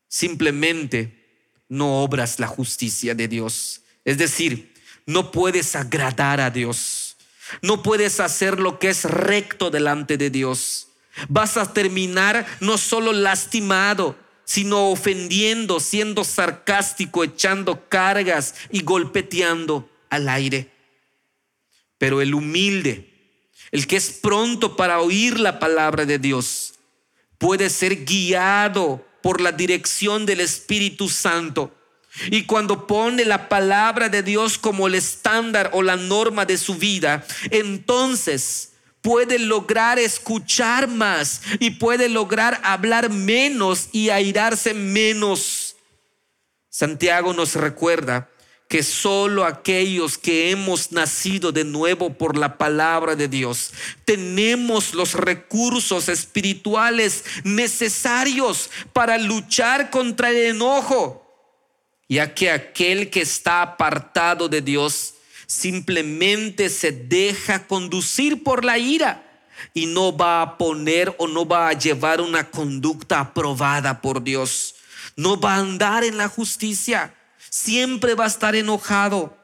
simplemente 0.07 1.23
no 1.69 2.03
obras 2.03 2.39
la 2.39 2.47
justicia 2.47 3.15
de 3.15 3.27
Dios. 3.27 3.81
Es 4.05 4.17
decir, 4.17 4.73
no 5.05 5.31
puedes 5.31 5.75
agradar 5.75 6.39
a 6.39 6.49
Dios. 6.49 7.17
No 7.61 7.83
puedes 7.83 8.19
hacer 8.19 8.59
lo 8.59 8.79
que 8.79 8.89
es 8.89 9.05
recto 9.05 9.69
delante 9.69 10.17
de 10.17 10.29
Dios. 10.29 10.87
Vas 11.29 11.57
a 11.57 11.71
terminar 11.71 12.45
no 12.59 12.77
solo 12.77 13.13
lastimado, 13.13 14.17
sino 14.45 14.89
ofendiendo, 14.89 15.79
siendo 15.79 16.23
sarcástico, 16.23 17.23
echando 17.23 17.87
cargas 17.87 18.55
y 18.71 18.83
golpeteando 18.83 19.89
al 20.09 20.29
aire. 20.29 20.72
Pero 22.03 22.19
el 22.19 22.33
humilde, 22.35 23.09
el 23.71 23.87
que 23.87 23.95
es 23.95 24.11
pronto 24.11 24.75
para 24.75 24.99
oír 24.99 25.39
la 25.39 25.57
palabra 25.57 26.05
de 26.05 26.19
Dios, 26.19 26.73
puede 27.37 27.69
ser 27.69 28.03
guiado 28.03 29.07
por 29.21 29.39
la 29.39 29.53
dirección 29.53 30.25
del 30.25 30.41
Espíritu 30.41 31.07
Santo. 31.07 31.73
Y 32.29 32.43
cuando 32.43 32.87
pone 32.87 33.23
la 33.23 33.47
palabra 33.47 34.09
de 34.09 34.21
Dios 34.21 34.57
como 34.57 34.87
el 34.87 34.95
estándar 34.95 35.69
o 35.71 35.81
la 35.81 35.95
norma 35.95 36.43
de 36.43 36.57
su 36.57 36.75
vida, 36.75 37.25
entonces 37.51 38.73
puede 39.01 39.39
lograr 39.39 39.97
escuchar 39.97 40.89
más 40.89 41.41
y 41.61 41.69
puede 41.69 42.09
lograr 42.09 42.59
hablar 42.65 43.11
menos 43.11 43.87
y 43.93 44.09
airarse 44.09 44.73
menos. 44.73 45.77
Santiago 46.69 47.31
nos 47.31 47.55
recuerda 47.55 48.29
que 48.67 48.81
solo 48.81 49.45
aquellos 49.45 50.17
que 50.17 50.49
hemos 50.49 50.91
nacido 50.91 51.51
de 51.51 51.63
nuevo 51.63 52.13
por 52.13 52.37
la 52.37 52.57
palabra 52.57 53.15
de 53.15 53.27
Dios. 53.27 53.71
Tenemos 54.03 54.93
los 54.93 55.13
recursos 55.13 56.09
espirituales 56.09 57.23
necesarios 57.43 58.69
para 58.91 59.17
luchar 59.17 59.89
contra 59.89 60.31
el 60.31 60.37
enojo, 60.37 61.23
ya 62.09 62.33
que 62.33 62.49
aquel 62.49 63.09
que 63.09 63.21
está 63.21 63.61
apartado 63.61 64.49
de 64.49 64.61
Dios 64.61 65.15
simplemente 65.45 66.69
se 66.69 66.91
deja 66.91 67.67
conducir 67.67 68.43
por 68.43 68.65
la 68.65 68.79
ira 68.79 69.23
y 69.73 69.85
no 69.85 70.15
va 70.15 70.41
a 70.41 70.57
poner 70.57 71.13
o 71.19 71.27
no 71.27 71.45
va 71.45 71.69
a 71.69 71.73
llevar 71.73 72.21
una 72.21 72.49
conducta 72.49 73.19
aprobada 73.19 74.01
por 74.01 74.23
Dios, 74.23 74.75
no 75.15 75.39
va 75.39 75.55
a 75.55 75.59
andar 75.59 76.03
en 76.03 76.17
la 76.17 76.27
justicia 76.27 77.13
siempre 77.53 78.15
va 78.15 78.23
a 78.23 78.27
estar 78.27 78.55
enojado. 78.55 79.37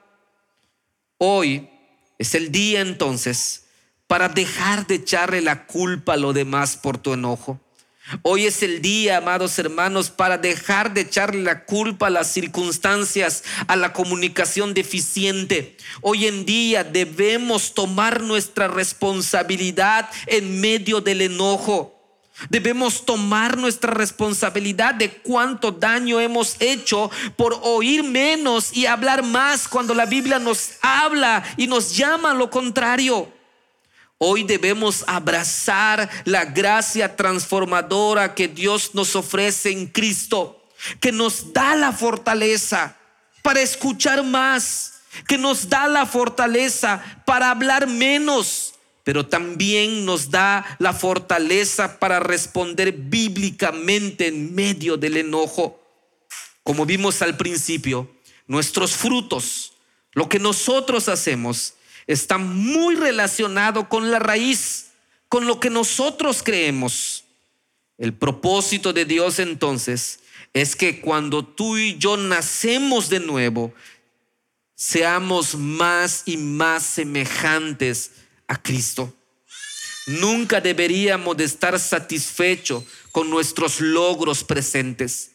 Hoy 1.20 1.70
es 2.18 2.34
el 2.34 2.52
día 2.52 2.82
entonces 2.82 3.66
para 4.08 4.30
dejar 4.30 4.88
de 4.88 4.96
echarle 4.96 5.42
la 5.42 5.68
culpa 5.68 6.14
a 6.14 6.18
lo 6.18 6.34
demás 6.34 6.76
por 6.76 6.98
tu 6.98 7.14
enojo. 7.14 7.62
Hoy 8.24 8.48
es 8.48 8.64
el 8.64 8.82
día, 8.82 9.18
amados 9.18 9.60
hermanos, 9.60 10.10
para 10.10 10.40
dejar 10.40 10.96
de 10.96 11.02
echarle 11.02 11.44
la 11.44 11.66
culpa 11.66 12.08
a 12.08 12.10
las 12.10 12.34
circunstancias, 12.34 13.44
a 13.68 13.76
la 13.76 13.94
comunicación 13.94 14.74
deficiente. 14.74 15.78
Hoy 16.02 16.26
en 16.26 16.48
día 16.48 16.84
debemos 16.84 17.76
tomar 17.76 18.24
nuestra 18.24 18.68
responsabilidad 18.68 20.10
en 20.26 20.60
medio 20.60 21.02
del 21.02 21.22
enojo. 21.22 21.99
Debemos 22.48 23.06
tomar 23.06 23.58
nuestra 23.58 23.92
responsabilidad 23.92 24.96
de 24.96 25.12
cuánto 25.12 25.72
daño 25.72 26.22
hemos 26.22 26.56
hecho 26.60 27.12
por 27.36 27.60
oír 27.64 28.04
menos 28.04 28.76
y 28.76 28.86
hablar 28.86 29.24
más 29.24 29.68
cuando 29.68 29.94
la 29.94 30.06
Biblia 30.06 30.40
nos 30.40 30.72
habla 30.82 31.44
y 31.58 31.68
nos 31.68 31.96
llama 31.98 32.32
a 32.32 32.36
lo 32.36 32.50
contrario. 32.50 33.32
Hoy 34.18 34.44
debemos 34.44 35.04
abrazar 35.08 36.10
la 36.26 36.46
gracia 36.46 37.16
transformadora 37.16 38.36
que 38.36 38.48
Dios 38.48 38.92
nos 38.94 39.16
ofrece 39.16 39.72
en 39.72 39.88
Cristo, 39.88 40.64
que 41.00 41.12
nos 41.12 41.52
da 41.54 41.76
la 41.76 41.92
fortaleza 41.92 42.96
para 43.42 43.62
escuchar 43.62 44.24
más, 44.24 45.02
que 45.28 45.38
nos 45.38 45.68
da 45.68 45.88
la 45.88 46.06
fortaleza 46.06 47.02
para 47.26 47.50
hablar 47.50 47.88
menos 47.88 48.74
pero 49.10 49.26
también 49.26 50.06
nos 50.06 50.30
da 50.30 50.78
la 50.78 50.94
fortaleza 50.94 51.98
para 51.98 52.20
responder 52.20 52.92
bíblicamente 52.92 54.28
en 54.28 54.54
medio 54.54 54.98
del 54.98 55.18
enojo. 55.18 55.84
Como 56.62 56.86
vimos 56.86 57.24
al 57.24 57.36
principio, 57.36 58.08
nuestros 58.46 58.92
frutos, 58.92 59.74
lo 60.14 60.30
que 60.30 60.38
nosotros 60.38 61.10
hacemos, 61.10 61.74
está 62.06 62.38
muy 62.38 62.94
relacionado 62.94 63.90
con 63.90 64.12
la 64.12 64.20
raíz, 64.20 64.92
con 65.28 65.48
lo 65.48 65.60
que 65.60 65.72
nosotros 65.72 66.44
creemos. 66.44 67.24
El 67.98 68.14
propósito 68.14 68.94
de 68.94 69.06
Dios 69.06 69.40
entonces 69.40 70.20
es 70.54 70.76
que 70.76 71.02
cuando 71.02 71.44
tú 71.44 71.80
y 71.80 71.98
yo 71.98 72.16
nacemos 72.16 73.10
de 73.10 73.22
nuevo, 73.22 73.74
seamos 74.76 75.56
más 75.56 76.22
y 76.28 76.38
más 76.38 76.84
semejantes 76.84 78.12
a 78.50 78.62
Cristo. 78.62 79.14
Nunca 80.08 80.60
deberíamos 80.60 81.38
de 81.38 81.46
estar 81.46 81.80
satisfechos 81.80 82.84
con 83.12 83.30
nuestros 83.30 83.80
logros 83.80 84.44
presentes. 84.44 85.32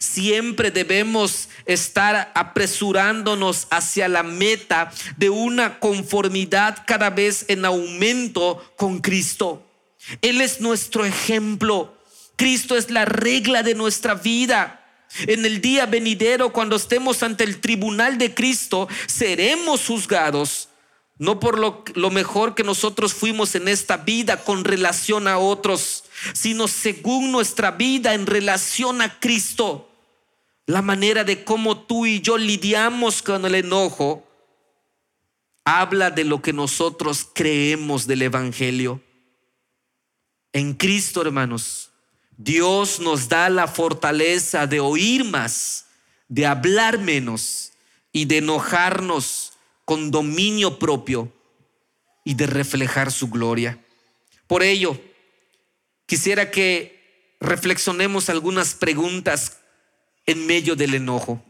Siempre 0.00 0.70
debemos 0.70 1.50
estar 1.66 2.32
apresurándonos 2.34 3.66
hacia 3.70 4.08
la 4.08 4.22
meta 4.22 4.90
de 5.18 5.28
una 5.28 5.78
conformidad 5.78 6.84
cada 6.86 7.10
vez 7.10 7.44
en 7.48 7.66
aumento 7.66 8.64
con 8.76 9.00
Cristo. 9.00 9.62
Él 10.22 10.40
es 10.40 10.60
nuestro 10.60 11.04
ejemplo. 11.04 11.94
Cristo 12.36 12.76
es 12.78 12.90
la 12.90 13.04
regla 13.04 13.62
de 13.62 13.74
nuestra 13.74 14.14
vida. 14.14 14.80
En 15.26 15.44
el 15.44 15.60
día 15.60 15.84
venidero, 15.84 16.50
cuando 16.50 16.76
estemos 16.76 17.22
ante 17.22 17.44
el 17.44 17.60
tribunal 17.60 18.16
de 18.16 18.34
Cristo, 18.34 18.88
seremos 19.06 19.86
juzgados 19.86 20.70
no 21.18 21.38
por 21.38 21.58
lo, 21.58 21.84
lo, 21.94 22.10
mejor 22.10 22.54
que 22.54 22.64
nosotros 22.64 23.14
fuimos 23.14 23.54
en 23.54 23.68
esta 23.68 23.98
vida 23.98 24.42
con 24.42 24.64
relación 24.64 25.28
a 25.28 25.38
otros, 25.38 26.04
sino 26.32 26.66
según 26.66 27.30
nuestra 27.30 27.70
vida 27.70 28.14
en 28.14 28.26
relación 28.26 29.00
a 29.00 29.20
Cristo. 29.20 29.88
La 30.66 30.82
manera 30.82 31.24
de 31.24 31.44
cómo 31.44 31.78
tú 31.78 32.06
y 32.06 32.20
yo 32.20 32.38
lidiamos 32.38 33.22
con 33.22 33.44
el 33.44 33.54
enojo 33.54 34.26
habla 35.64 36.10
de 36.10 36.24
lo 36.24 36.42
que 36.42 36.52
nosotros 36.52 37.26
creemos 37.32 38.06
del 38.06 38.22
Evangelio. 38.22 39.00
En 40.52 40.74
Cristo, 40.74 41.22
hermanos, 41.22 41.90
Dios 42.36 43.00
nos 43.00 43.28
da 43.28 43.48
la 43.48 43.66
fortaleza 43.66 44.66
de 44.66 44.80
oír 44.80 45.24
más, 45.24 45.86
de 46.28 46.46
hablar 46.46 46.98
menos 46.98 47.72
y 48.12 48.26
de 48.26 48.38
enojarnos 48.38 49.53
con 49.84 50.10
dominio 50.10 50.78
propio 50.78 51.32
y 52.24 52.34
de 52.34 52.46
reflejar 52.46 53.12
su 53.12 53.28
gloria. 53.28 53.78
Por 54.46 54.62
ello, 54.62 55.00
quisiera 56.06 56.50
que 56.50 57.36
reflexionemos 57.40 58.28
algunas 58.28 58.74
preguntas 58.74 59.58
en 60.26 60.46
medio 60.46 60.76
del 60.76 60.94
enojo. 60.94 61.42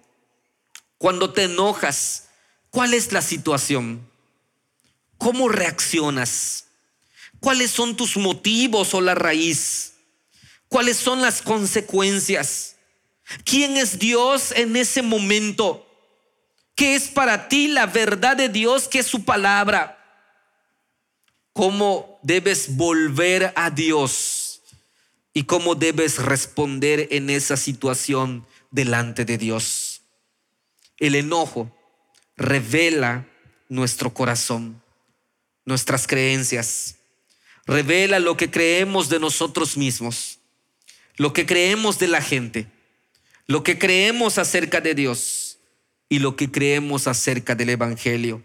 Cuando 0.99 1.33
te 1.33 1.44
enojas, 1.44 2.29
¿cuál 2.70 2.94
es 2.94 3.12
la 3.12 3.23
situación? 3.23 4.09
¿Cómo 5.18 5.49
reaccionas? 5.49 6.66
¿Cuáles 7.40 7.70
son 7.70 7.97
tus 7.97 8.16
motivos 8.16 8.94
o 8.94 9.01
la 9.01 9.14
raíz? 9.14 9.94
cuáles 10.75 10.97
son 10.97 11.23
las 11.23 11.40
consecuencias. 11.40 12.75
¿Quién 13.44 13.77
es 13.77 14.01
Dios 14.01 14.51
en 14.51 14.75
ese 14.75 15.03
momento? 15.03 15.87
¿Qué 16.74 16.94
es 16.94 17.08
para 17.08 17.48
ti 17.48 17.68
la 17.68 17.87
verdad 17.87 18.37
de 18.37 18.48
Dios? 18.48 18.88
¿Qué 18.88 19.00
es 19.00 19.06
su 19.06 19.24
palabra? 19.24 19.98
¿Cómo 21.52 22.18
debes 22.22 22.76
volver 22.76 23.52
a 23.54 23.70
Dios? 23.70 24.62
¿Y 25.32 25.44
cómo 25.44 25.74
debes 25.74 26.18
responder 26.18 27.08
en 27.10 27.30
esa 27.30 27.56
situación 27.56 28.46
delante 28.70 29.24
de 29.24 29.38
Dios? 29.38 30.02
El 30.98 31.14
enojo 31.14 31.76
revela 32.37 33.26
nuestro 33.68 34.12
corazón, 34.12 34.82
nuestras 35.64 36.06
creencias, 36.06 36.96
revela 37.66 38.18
lo 38.18 38.37
que 38.37 38.50
creemos 38.50 39.08
de 39.08 39.20
nosotros 39.20 39.76
mismos 39.76 40.38
lo 41.16 41.32
que 41.32 41.46
creemos 41.46 41.98
de 41.98 42.08
la 42.08 42.20
gente, 42.20 42.66
lo 43.46 43.62
que 43.62 43.78
creemos 43.78 44.38
acerca 44.38 44.80
de 44.80 44.94
Dios 44.94 45.43
y 46.08 46.18
lo 46.18 46.36
que 46.36 46.50
creemos 46.50 47.06
acerca 47.06 47.54
del 47.54 47.70
Evangelio. 47.70 48.42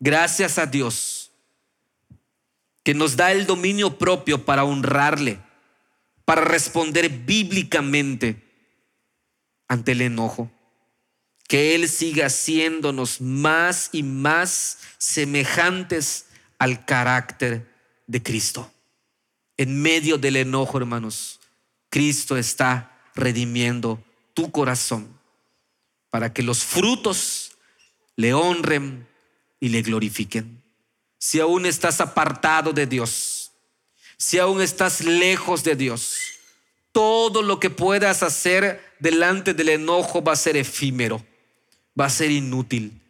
Gracias 0.00 0.58
a 0.58 0.66
Dios 0.66 1.30
que 2.82 2.94
nos 2.94 3.16
da 3.16 3.32
el 3.32 3.46
dominio 3.46 3.98
propio 3.98 4.44
para 4.44 4.64
honrarle, 4.64 5.40
para 6.24 6.42
responder 6.42 7.08
bíblicamente 7.10 8.42
ante 9.66 9.92
el 9.92 10.02
enojo. 10.02 10.50
Que 11.46 11.74
Él 11.74 11.88
siga 11.88 12.26
haciéndonos 12.26 13.20
más 13.20 13.90
y 13.92 14.02
más 14.02 14.78
semejantes 14.98 16.26
al 16.58 16.84
carácter 16.84 17.70
de 18.06 18.22
Cristo. 18.22 18.70
En 19.56 19.82
medio 19.82 20.18
del 20.18 20.36
enojo, 20.36 20.78
hermanos, 20.78 21.40
Cristo 21.90 22.36
está 22.36 22.96
redimiendo 23.14 24.02
tu 24.34 24.50
corazón 24.50 25.17
para 26.18 26.32
que 26.32 26.42
los 26.42 26.64
frutos 26.64 27.52
le 28.16 28.34
honren 28.34 29.06
y 29.60 29.68
le 29.68 29.82
glorifiquen. 29.82 30.64
Si 31.16 31.38
aún 31.38 31.64
estás 31.64 32.00
apartado 32.00 32.72
de 32.72 32.88
Dios, 32.88 33.52
si 34.16 34.40
aún 34.40 34.60
estás 34.60 35.04
lejos 35.04 35.62
de 35.62 35.76
Dios, 35.76 36.16
todo 36.90 37.40
lo 37.40 37.60
que 37.60 37.70
puedas 37.70 38.24
hacer 38.24 38.96
delante 38.98 39.54
del 39.54 39.68
enojo 39.68 40.20
va 40.20 40.32
a 40.32 40.34
ser 40.34 40.56
efímero, 40.56 41.24
va 41.96 42.06
a 42.06 42.10
ser 42.10 42.32
inútil, 42.32 43.00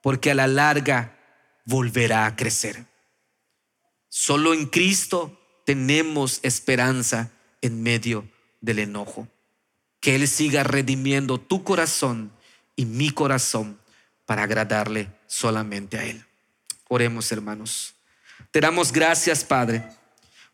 porque 0.00 0.30
a 0.30 0.36
la 0.36 0.46
larga 0.46 1.18
volverá 1.64 2.26
a 2.26 2.36
crecer. 2.36 2.86
Solo 4.08 4.54
en 4.54 4.66
Cristo 4.66 5.36
tenemos 5.66 6.38
esperanza 6.44 7.32
en 7.60 7.82
medio 7.82 8.24
del 8.60 8.78
enojo. 8.78 9.26
Que 10.00 10.14
Él 10.16 10.26
siga 10.28 10.64
redimiendo 10.64 11.38
tu 11.38 11.62
corazón 11.62 12.32
y 12.76 12.86
mi 12.86 13.10
corazón 13.10 13.78
para 14.26 14.44
agradarle 14.44 15.08
solamente 15.26 15.98
a 15.98 16.04
Él. 16.04 16.24
Oremos, 16.88 17.30
hermanos. 17.30 17.94
Te 18.50 18.60
damos 18.60 18.92
gracias, 18.92 19.44
Padre, 19.44 19.84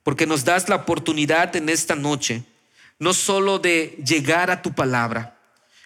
porque 0.03 0.27
nos 0.27 0.45
das 0.45 0.69
la 0.69 0.77
oportunidad 0.77 1.55
en 1.57 1.69
esta 1.69 1.95
noche, 1.95 2.43
no 2.99 3.15
solo 3.15 3.59
de 3.59 3.97
llegar 4.05 4.51
a 4.51 4.63
tu 4.63 4.75
palabra 4.75 5.39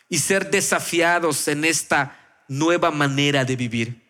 y 0.09 0.18
ser 0.18 0.51
desafiados 0.51 1.46
en 1.49 1.64
esta 1.64 2.42
nueva 2.49 2.90
manera 2.90 3.44
de 3.44 3.57
vivir, 3.57 4.01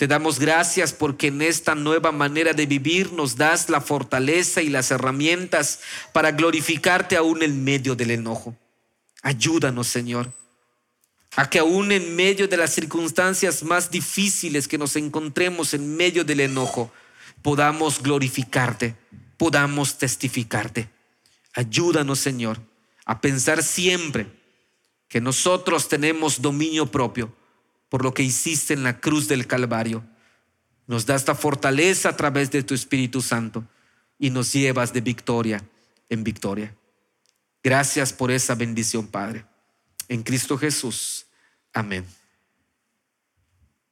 te 0.00 0.06
damos 0.06 0.38
gracias 0.38 0.94
porque 0.94 1.26
en 1.26 1.42
esta 1.42 1.74
nueva 1.74 2.10
manera 2.10 2.54
de 2.54 2.64
vivir 2.64 3.12
nos 3.12 3.36
das 3.36 3.68
la 3.68 3.82
fortaleza 3.82 4.62
y 4.62 4.70
las 4.70 4.90
herramientas 4.90 5.80
para 6.14 6.32
glorificarte 6.32 7.18
aún 7.18 7.42
en 7.42 7.62
medio 7.62 7.94
del 7.94 8.12
enojo. 8.12 8.56
Ayúdanos, 9.22 9.86
Señor, 9.86 10.32
a 11.36 11.48
que 11.48 11.58
aún 11.58 11.92
en 11.92 12.16
medio 12.16 12.48
de 12.48 12.56
las 12.56 12.74
circunstancias 12.74 13.62
más 13.62 13.90
difíciles 13.90 14.66
que 14.66 14.78
nos 14.78 14.96
encontremos 14.96 15.74
en 15.74 15.96
medio 15.96 16.24
del 16.24 16.40
enojo, 16.40 16.90
podamos 17.42 18.02
glorificarte, 18.02 18.96
podamos 19.36 19.98
testificarte. 19.98 20.88
Ayúdanos, 21.54 22.18
Señor, 22.18 22.60
a 23.04 23.20
pensar 23.20 23.62
siempre 23.62 24.26
que 25.08 25.20
nosotros 25.20 25.88
tenemos 25.88 26.40
dominio 26.40 26.86
propio 26.86 27.34
por 27.90 28.04
lo 28.04 28.14
que 28.14 28.22
hiciste 28.22 28.72
en 28.72 28.84
la 28.84 29.00
cruz 29.00 29.28
del 29.28 29.46
Calvario. 29.46 30.02
Nos 30.86 31.04
da 31.04 31.16
esta 31.16 31.34
fortaleza 31.34 32.08
a 32.08 32.16
través 32.16 32.50
de 32.50 32.62
tu 32.62 32.72
Espíritu 32.72 33.20
Santo 33.20 33.64
y 34.18 34.30
nos 34.30 34.52
llevas 34.52 34.92
de 34.92 35.00
victoria 35.00 35.62
en 36.08 36.24
victoria. 36.24 36.74
Gracias 37.62 38.12
por 38.12 38.30
esa 38.30 38.54
bendición, 38.54 39.06
Padre. 39.06 39.44
En 40.08 40.22
Cristo 40.22 40.56
Jesús. 40.56 41.26
Amén. 41.72 42.06